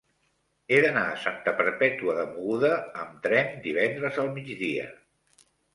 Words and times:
He 0.75 0.79
d'anar 0.85 1.03
a 1.09 1.19
Santa 1.25 1.53
Perpètua 1.61 2.17
de 2.21 2.25
Mogoda 2.33 2.73
amb 3.05 3.23
tren 3.29 3.57
divendres 3.69 4.23
al 4.27 4.37
migdia. 4.41 4.93